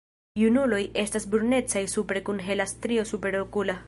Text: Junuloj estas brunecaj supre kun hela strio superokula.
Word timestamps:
Junuloj 0.41 0.79
estas 1.01 1.27
brunecaj 1.33 1.83
supre 1.93 2.23
kun 2.31 2.41
hela 2.47 2.67
strio 2.73 3.05
superokula. 3.11 3.77